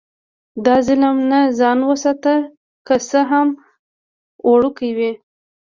له 0.63 0.73
ظلم 0.87 1.17
نه 1.31 1.39
ځان 1.59 1.79
وساته، 1.89 2.35
که 2.87 2.95
څه 3.09 3.19
هم 3.31 3.47
وړوکی 4.49 4.89
وي. 4.97 5.11